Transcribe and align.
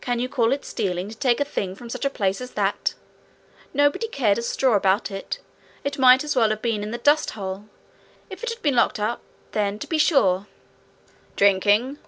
Can 0.00 0.20
you 0.20 0.28
call 0.28 0.52
it 0.52 0.64
stealing 0.64 1.08
to 1.08 1.16
take 1.16 1.40
a 1.40 1.44
thing 1.44 1.74
from 1.74 1.90
such 1.90 2.04
a 2.04 2.08
place 2.08 2.40
as 2.40 2.52
that? 2.52 2.94
Nobody 3.74 4.06
cared 4.06 4.38
a 4.38 4.42
straw 4.42 4.74
about 4.74 5.10
it. 5.10 5.40
It 5.82 5.98
might 5.98 6.22
as 6.22 6.36
well 6.36 6.50
have 6.50 6.62
been 6.62 6.84
in 6.84 6.92
the 6.92 6.98
dust 6.98 7.30
hole! 7.30 7.64
If 8.30 8.44
it 8.44 8.48
had 8.50 8.62
been 8.62 8.76
locked 8.76 9.00
up 9.00 9.22
then, 9.50 9.80
to 9.80 9.88
be 9.88 9.98
sure!' 9.98 10.46
'Drinking!' 11.34 11.98